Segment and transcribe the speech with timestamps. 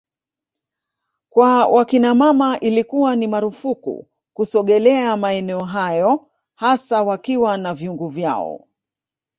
[1.29, 8.67] kwa wakinamama ilikuwa ni marufuku kusogelea maeneo hayo hasa wakiwa na vyungu vyao